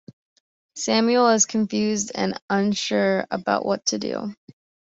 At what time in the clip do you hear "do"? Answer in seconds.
3.99-4.33